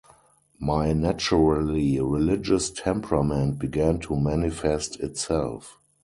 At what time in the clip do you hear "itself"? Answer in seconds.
4.99-5.79